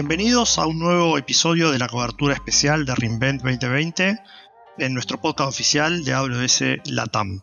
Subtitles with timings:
[0.00, 4.20] Bienvenidos a un nuevo episodio de la cobertura especial de Reinvent 2020
[4.78, 7.40] en nuestro podcast oficial de AWS Latam.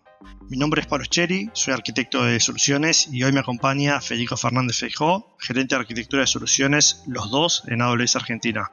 [0.47, 4.78] Mi nombre es Pablo Cheri, soy arquitecto de soluciones y hoy me acompaña Federico Fernández
[4.78, 8.72] Feijó, gerente de arquitectura de soluciones, los dos en AWS Argentina.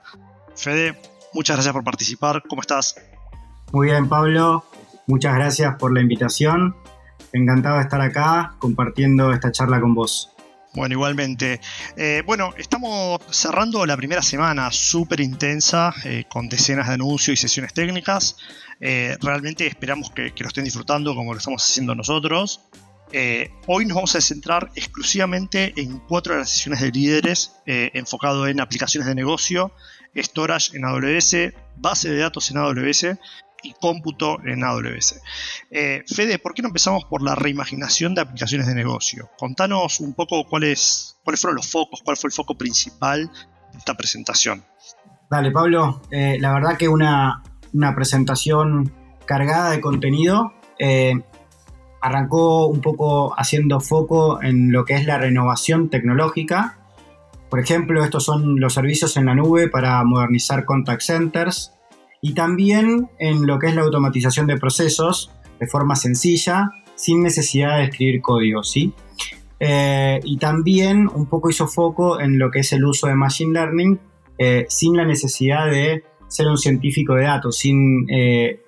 [0.55, 0.97] Fede,
[1.35, 2.95] muchas gracias por participar, ¿cómo estás?
[3.73, 4.65] Muy bien, Pablo,
[5.09, 6.77] muchas gracias por la invitación.
[7.33, 10.32] Encantado de estar acá compartiendo esta charla con vos.
[10.75, 11.61] Bueno, igualmente.
[11.97, 17.43] Eh, bueno, estamos cerrando la primera semana súper intensa, eh, con decenas de anuncios y
[17.43, 18.37] sesiones técnicas.
[18.81, 22.61] Eh, realmente esperamos que, lo estén disfrutando como lo estamos haciendo nosotros.
[23.67, 28.59] hoy nos vamos a centrar exclusivamente en cuatro de las sesiones de líderes, enfocado en
[28.59, 29.73] aplicaciones de negocio,
[30.17, 33.19] storage en AWS, base de datos en AWS
[33.63, 35.21] y cómputo en AWS.
[35.71, 39.31] Eh, Fede, ¿por qué no empezamos por la reimaginación de aplicaciones de negocio?
[39.39, 43.31] Contanos un poco cuáles, fueron los focos, cuál fue el foco principal
[43.73, 44.65] de esta presentación.
[45.31, 47.43] Dale, Pablo, eh, la verdad que una,
[47.73, 48.93] una, presentación
[49.25, 50.53] cargada de contenido.
[50.79, 51.15] Eh,
[52.03, 56.79] arrancó un poco haciendo foco en lo que es la renovación tecnológica.
[57.49, 61.73] Por ejemplo, estos son los servicios en la nube para modernizar contact centers,
[62.23, 65.31] y también en lo que es la automatización de procesos
[65.61, 68.95] de forma sencilla, sin necesidad de escribir código, ¿sí?
[69.59, 73.53] Eh, y también un poco hizo foco en lo que es el uso de Machine
[73.53, 73.99] Learning
[74.39, 78.61] eh, sin la necesidad de ser un científico de datos, sin eh,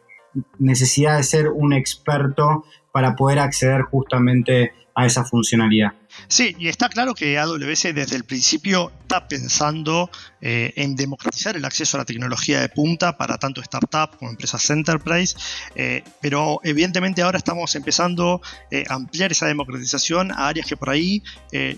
[0.58, 5.92] necesidad de ser un experto para poder acceder justamente a esa funcionalidad.
[6.28, 11.64] Sí, y está claro que AWS desde el principio está pensando eh, en democratizar el
[11.64, 15.36] acceso a la tecnología de punta para tanto startup como empresas enterprise,
[15.74, 18.40] eh, pero evidentemente ahora estamos empezando
[18.70, 21.22] eh, a ampliar esa democratización a áreas que por ahí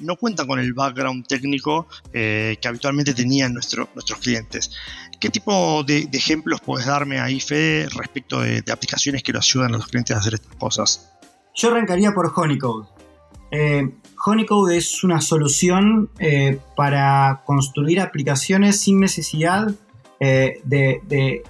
[0.00, 3.88] no cuentan con el background técnico que habitualmente tenían nuestros
[4.20, 4.70] clientes.
[5.20, 9.74] ¿Qué tipo de, ejemplos puedes darme ahí, Fede, respecto de, de aplicaciones que lo ayudan
[9.74, 11.12] a los clientes a hacer estas cosas?
[11.54, 12.95] Yo arrancaría por Honeycode.
[13.50, 13.90] Eh,
[14.24, 19.72] Honeycode es una solución eh, para construir aplicaciones sin necesidad
[20.18, 21.42] eh, de,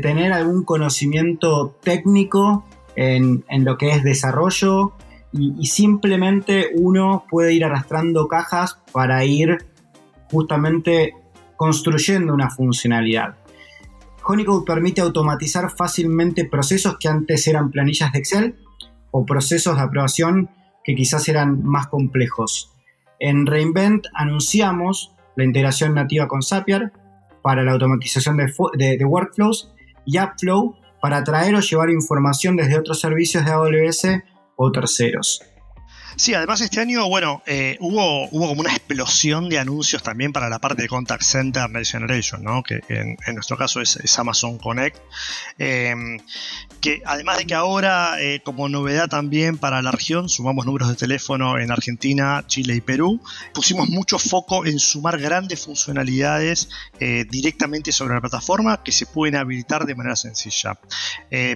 [0.00, 2.64] tener algún conocimiento técnico
[2.94, 4.94] en, lo que es desarrollo
[5.32, 9.58] y, simplemente uno puede ir arrastrando cajas para ir
[10.30, 11.14] justamente
[11.56, 13.36] construyendo una funcionalidad.
[14.24, 18.56] Honeycode permite automatizar fácilmente procesos que antes eran planillas de Excel
[19.10, 20.48] o procesos de aprobación
[20.86, 22.72] que quizás eran más complejos.
[23.18, 26.92] En Reinvent anunciamos la integración nativa con Zapier
[27.42, 33.44] para la automatización de, workflows y AppFlow para traer o llevar información desde otros servicios
[33.44, 34.06] de AWS
[34.54, 35.42] o terceros.
[36.18, 40.48] Sí, además este año, bueno, eh, hubo, hubo como una explosión de anuncios también para
[40.48, 42.62] la parte de Contact Center Next Generation, ¿no?
[42.62, 44.96] que en, nuestro caso es, Amazon Connect,
[45.58, 46.18] em,
[46.80, 50.94] que además de que ahora, eh, como novedad también para la región, sumamos números de
[50.94, 53.20] teléfono en Argentina, Chile y Perú,
[53.52, 59.36] pusimos mucho foco en sumar grandes funcionalidades eh, directamente sobre la plataforma que se pueden
[59.36, 60.78] habilitar de manera sencilla.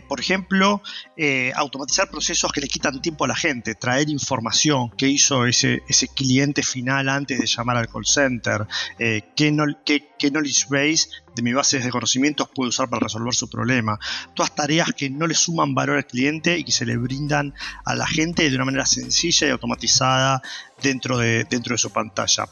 [0.06, 0.82] por ejemplo,
[1.54, 4.49] automatizar procesos que le quitan tiempo a la gente, traer información
[4.96, 5.82] que hizo ese,
[6.14, 8.66] cliente final antes de llamar al call center,
[8.98, 13.98] eh, qué, knowledge base de mis bases de conocimientos puede usar para resolver su problema.
[14.34, 17.54] Todas tareas que no le suman valor al cliente y que se le brindan
[17.84, 20.42] a la gente de una manera sencilla y automatizada
[20.82, 22.48] dentro de, dentro de su pantalla.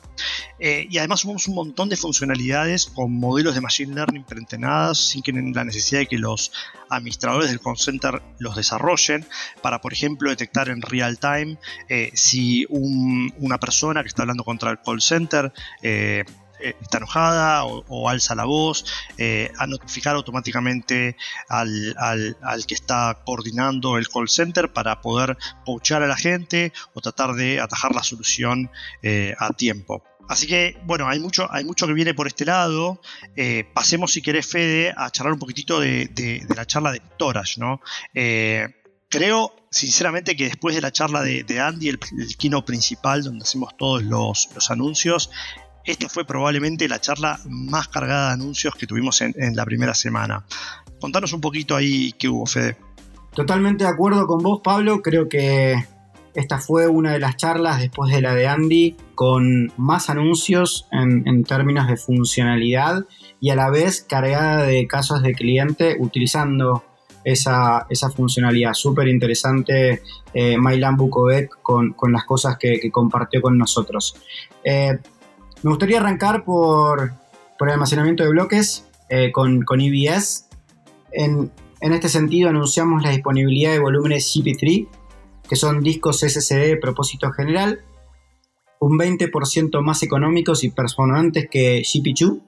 [0.59, 5.23] Eh, y además sumamos un montón de funcionalidades con modelos de Machine Learning preentrenadas sin
[5.23, 6.53] que la necesidad de que los
[6.91, 9.27] administradores del call center los desarrollen
[9.63, 14.71] para, por ejemplo, detectar en real time eh, si una persona que está hablando contra
[14.71, 15.53] el call center
[15.83, 16.25] eh,
[16.61, 18.85] está enojada o, alza la voz,
[19.17, 21.17] eh, a notificar automáticamente
[21.49, 21.95] al,
[22.67, 27.61] que está coordinando el call center para poder coachar a la gente o tratar de
[27.61, 28.71] atajar la solución
[29.03, 30.03] eh, a tiempo.
[30.29, 33.01] Así que, bueno, hay mucho, hay mucho que viene por este lado.
[33.73, 37.81] pasemos, si querés, Fede, a charlar un poquitito de, la charla de storage, ¿no?
[39.09, 43.77] creo, sinceramente, que después de la charla de, Andy, el, el kino principal, donde hacemos
[43.77, 45.31] todos los, los anuncios,
[45.93, 50.45] esta fue probablemente la charla más cargada de anuncios que tuvimos en, la primera semana.
[51.01, 52.77] Contanos un poquito ahí qué hubo, Fede.
[53.35, 55.01] Totalmente de acuerdo con vos, Pablo.
[55.01, 55.77] Creo que
[56.35, 61.45] esta fue una de las charlas después de la de Andy con más anuncios en,
[61.45, 63.05] términos de funcionalidad
[63.41, 66.85] y a la vez cargada de casos de cliente utilizando
[67.25, 68.75] esa, funcionalidad.
[68.75, 70.03] Súper interesante
[70.35, 70.57] eh,
[70.97, 74.17] Bukovic con, las cosas que, compartió con nosotros.
[74.65, 74.99] Eh,
[75.63, 77.13] Me gustaría arrancar por,
[77.61, 80.49] el almacenamiento de bloques eh, con, con EBS.
[81.13, 81.51] En,
[81.81, 84.89] este sentido, anunciamos la disponibilidad de volúmenes GP3,
[85.49, 87.81] que son discos SSD de propósito general,
[88.81, 92.41] un 20% más económicos y performantes que GP2.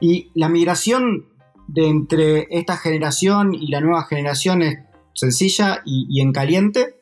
[0.00, 1.26] Y la migración
[1.68, 4.78] de entre esta generación y la nueva generación es
[5.14, 6.95] sencilla y, en caliente,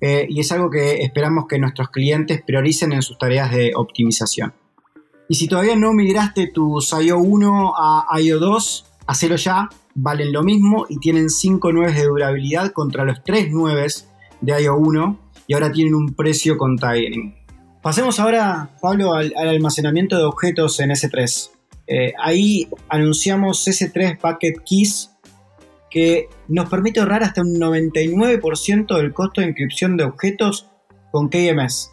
[0.00, 4.52] eh, y es algo que esperamos que nuestros clientes prioricen en sus tareas de optimización.
[5.28, 10.42] Y si todavía no migraste tus IO 1 a IO 2, hacelo ya, valen lo
[10.42, 13.86] mismo y tienen 5 9 de durabilidad contra los 3 9
[14.40, 17.34] de IO1 y ahora tienen un precio con tiling.
[17.82, 21.50] Pasemos ahora, Pablo, al, almacenamiento de objetos en S3.
[21.86, 25.09] Eh, ahí anunciamos S3 Bucket Keys
[25.90, 30.70] que nos permite ahorrar hasta un 99% del costo de inscripción de objetos
[31.10, 31.90] con KMS.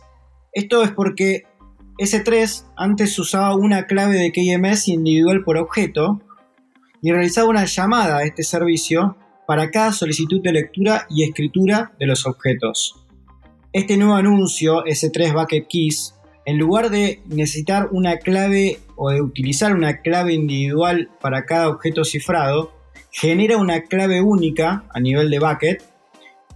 [0.53, 1.43] Esto es porque
[1.97, 6.21] S3 antes usaba una clave de KMS individual por objeto
[7.01, 9.17] y realizaba una llamada a este servicio
[9.47, 13.03] para cada solicitud de lectura y escritura de los objetos.
[13.73, 16.13] Este nuevo anuncio, S3 Bucket Keys,
[16.45, 22.05] en lugar de necesitar una clave o de utilizar una clave individual para cada objeto
[22.05, 22.71] cifrado,
[23.11, 25.83] genera una clave única a nivel de bucket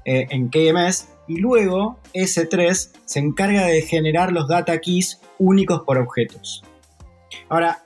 [0.05, 5.97] eh, en KMS y luego S3 se encarga de generar los data keys únicos por
[5.97, 6.63] objetos.
[7.49, 7.85] Ahora,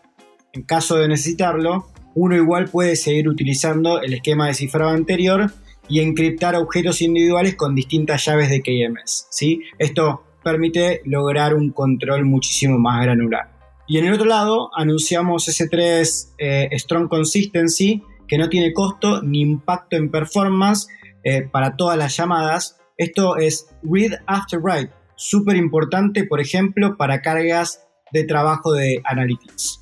[0.54, 5.52] en caso de necesitarlo, uno igual puede seguir utilizando el esquema de cifrado anterior
[5.88, 9.28] y encriptar objetos individuales con distintas llaves de KMS.
[9.30, 9.62] ¿sí?
[9.78, 13.52] Esto permite lograr un control muchísimo más granular.
[13.88, 19.42] Y en el otro lado anunciamos S3 eh, Strong Consistency, que no tiene costo ni
[19.42, 20.88] impacto en performance
[21.24, 22.78] eh, para todas las llamadas.
[22.98, 29.82] Esto es Read After Write, súper importante, por ejemplo, para cargas de trabajo de Analytics.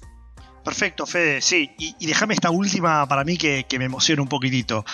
[0.64, 1.72] Perfecto, Fede, sí.
[1.78, 4.86] Y, déjame esta última para mí que, me emociona un poquitito.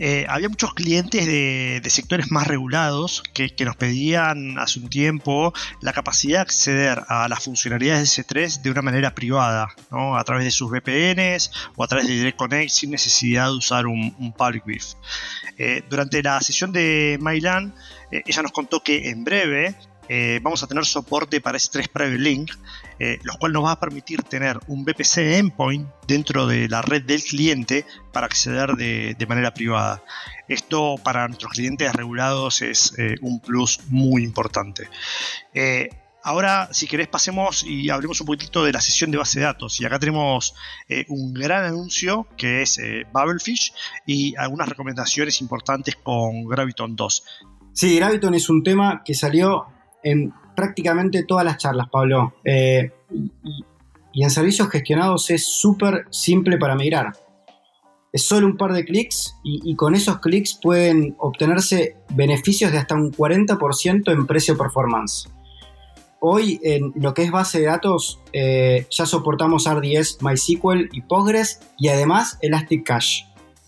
[0.00, 5.92] Eh, había muchos clientes de, sectores más regulados que, nos pedían hace un tiempo la
[5.92, 10.16] capacidad de acceder a las funcionalidades de S3 de una manera privada, ¿no?
[10.16, 13.86] a través de sus VPNs o a través de Direct Connect sin necesidad de usar
[13.86, 14.94] un, public WIF.
[15.58, 17.74] Eh, durante la sesión de Mylan,
[18.10, 19.76] eh, ella nos contó que en breve
[20.08, 22.52] eh, vamos a tener soporte para S3 Private Link,
[22.98, 27.02] eh, lo cual nos va a permitir tener un VPC endpoint dentro de la red
[27.02, 30.02] del cliente para acceder de, manera privada.
[30.48, 34.88] Esto para nuestros clientes regulados es eh, un plus muy importante.
[36.24, 39.80] Ahora, si querés, pasemos y hablemos un poquitito de la sesión de base de datos.
[39.80, 40.54] Y acá tenemos
[41.08, 42.78] un gran anuncio que es
[43.12, 43.72] Bubblefish
[44.06, 47.24] y algunas recomendaciones importantes con Graviton 2.
[47.72, 49.71] Sí, Graviton es un tema que salió
[50.02, 52.34] en prácticamente todas las charlas, Pablo.
[52.44, 52.90] Eh,
[54.12, 57.12] y, en servicios gestionados es súper simple para migrar.
[58.12, 62.94] Es solo un par de clics y, con esos clics pueden obtenerse beneficios de hasta
[62.94, 65.30] un 40% en precio performance.
[66.20, 71.60] Hoy en lo que es base de datos eh, ya soportamos RDS, MySQL y Postgres
[71.78, 73.24] y además Elastic Cache.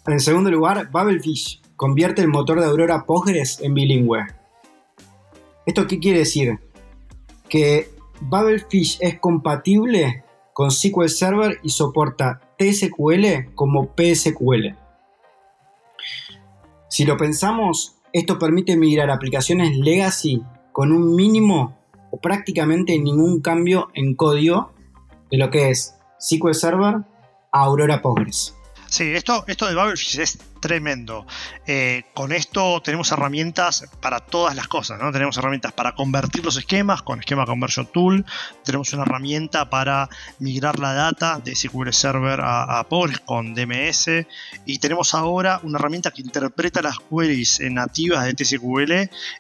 [0.07, 4.27] En segundo lugar, Bubblefish convierte el motor de Aurora Postgres en bilingüe.
[5.67, 6.59] ¿Esto qué quiere decir?
[7.49, 7.91] Que
[8.21, 14.77] Bubblefish es compatible con SQL Server y soporta TSQL como PSQL.
[16.89, 21.77] Si lo pensamos, esto permite migrar aplicaciones legacy con un mínimo
[22.11, 24.73] o prácticamente ningún cambio en código
[25.31, 28.55] de lo que es SQL Server a Aurora Postgres.
[28.87, 31.27] Sí, esto, esto de Bubblefish es tremendo.
[31.67, 35.13] Eh, con esto tenemos herramientas para todas las cosas, ¿no?
[35.13, 38.25] Tenemos herramientas para convertir los esquemas con Esquema Conversion Tool,
[38.65, 42.87] tenemos una herramienta para migrar la data de SQL Server a, a
[43.27, 44.09] con DMS
[44.65, 48.93] y tenemos ahora una herramienta que interpreta las queries nativas de TSQL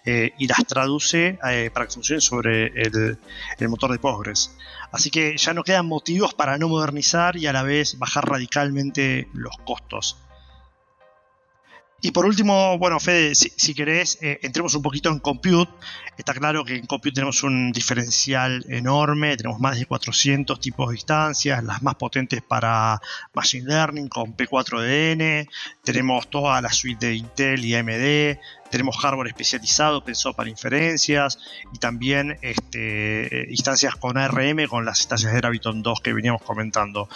[0.04, 3.16] eh, y las traduce eh, para que funcionen sobre el,
[3.58, 4.50] el motor de Postgres.
[4.92, 9.26] Así que ya no quedan motivos para no modernizar y a la vez bajar radicalmente
[9.32, 10.18] los costos.
[12.04, 15.72] Y por último, bueno, Fede, si, querés, eh, entremos un poquito en Compute.
[16.18, 20.96] Está claro que en Compute tenemos un diferencial enorme, tenemos más de 400 tipos de
[20.96, 23.00] instancias, las más potentes para
[23.32, 25.48] Machine Learning con P4DN,
[25.82, 28.38] tenemos toda la suite de Intel y AMD,
[28.70, 31.38] tenemos hardware especializado pensado para inferencias
[31.72, 37.08] y también este, instancias con ARM, con las instancias de Graviton 2 que veníamos comentando.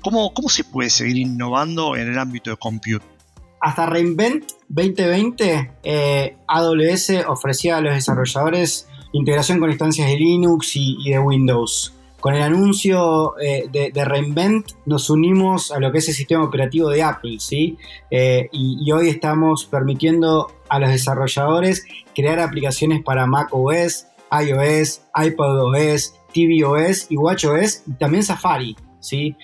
[0.00, 3.19] ¿Cómo, ¿Cómo se puede seguir innovando en el ámbito de Compute?
[3.60, 11.10] Hasta Reinvent 2020, eh, AWS ofrecía a los desarrolladores integración con instancias de Linux y,
[11.10, 11.94] de Windows.
[12.20, 16.90] con el anuncio eh, de, Reinvent nos unimos a lo que es el sistema operativo
[16.90, 17.78] de Apple, ¿sí?
[18.10, 27.10] Eh, y, hoy estamos permitiendo a los desarrolladores crear aplicaciones para macOS, iOS, iPadOS, tvOS
[27.10, 29.36] y watchOS y también Safari, ¿sí?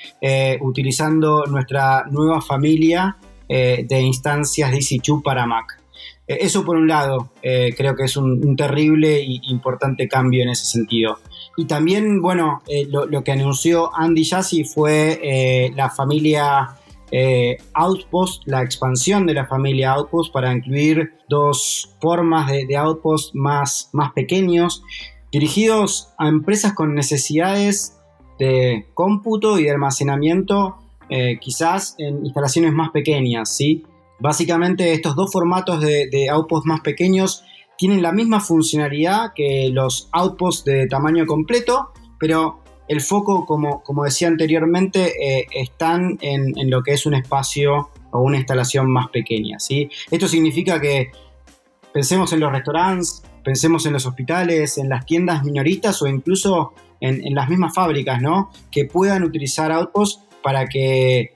[0.61, 3.17] Utilizando nuestra nueva familia
[3.49, 5.81] de instancias DC2 para Mac.
[6.26, 11.19] Eso por un lado, creo que es un, terrible e importante cambio en ese sentido.
[11.57, 16.76] Y también, bueno, eh, lo, que anunció Andy Jassy fue eh, la familia
[17.11, 23.88] eh, Outpost, la expansión de la familia Outpost para incluir dos formas de, Outpost más,
[23.93, 24.83] más pequeños,
[25.33, 27.97] dirigidos a empresas con necesidades
[28.38, 30.76] de cómputo y de almacenamiento,
[31.41, 33.85] quizás en instalaciones más pequeñas, ¿sí?
[34.19, 37.45] Básicamente estos dos formatos de, de Outpost más pequeños
[37.77, 44.05] tienen la misma funcionalidad que los outposts de tamaño completo, pero el foco, como, como
[44.05, 49.59] decía anteriormente, eh, están en, lo que es un espacio o una instalación más pequeña.
[49.59, 49.91] ¿sí?
[50.11, 51.11] Esto significa que
[51.93, 57.35] pensemos en los restaurantes, pensemos en los hospitales, en las tiendas minoristas o incluso en,
[57.35, 58.51] las mismas fábricas, ¿no?
[58.71, 61.33] Que puedan utilizar outposts para que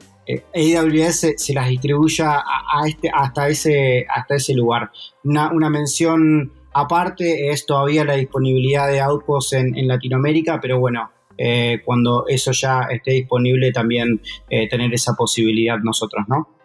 [0.55, 4.89] AWS se, las distribuya a, este, hasta, ese, hasta ese lugar.
[5.25, 12.25] Una, mención aparte es todavía la disponibilidad de Outposts en, Latinoamérica, pero bueno, eh, cuando
[12.29, 16.60] eso ya esté disponible también eh, tener esa posibilidad nosotros, ¿no?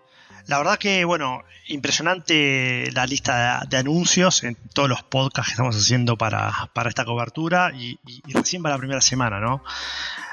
[0.47, 5.75] La verdad que, bueno, impresionante la lista de, anuncios en todos los podcasts que estamos
[5.75, 7.97] haciendo para, esta cobertura y,
[8.31, 9.63] recién para la primera semana, ¿no?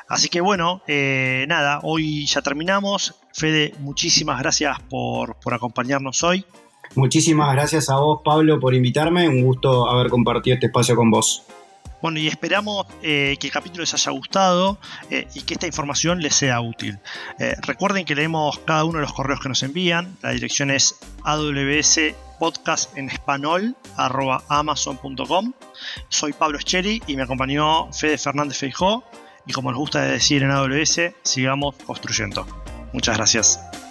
[0.09, 3.15] Así que bueno, eh, nada, hoy ya terminamos.
[3.33, 6.45] Fede, muchísimas gracias por, acompañarnos hoy.
[6.95, 9.27] Muchísimas gracias a vos, Pablo, por invitarme.
[9.27, 11.45] Un gusto haber compartido este espacio con vos.
[12.03, 14.79] Bueno, y esperamos eh, que el capítulo les haya gustado
[15.09, 16.99] eh, y que esta información les sea útil.
[17.63, 20.17] recuerden que leemos cada uno de los correos que nos envían.
[20.21, 22.91] La dirección es awspodcast.
[26.09, 29.05] Soy Pablo Scheri y me acompañó Fede Fernández Feijó
[29.47, 32.47] y como nos gusta decir en AWS, sigamos construyendo.
[32.93, 33.82] Muchas gracias.